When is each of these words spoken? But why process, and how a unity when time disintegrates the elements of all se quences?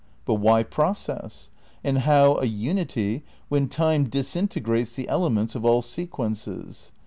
But 0.25 0.33
why 0.41 0.63
process, 0.63 1.51
and 1.83 1.99
how 1.99 2.37
a 2.37 2.45
unity 2.45 3.23
when 3.49 3.67
time 3.67 4.05
disintegrates 4.05 4.95
the 4.95 5.07
elements 5.07 5.53
of 5.53 5.63
all 5.63 5.83
se 5.83 6.07
quences? 6.07 6.89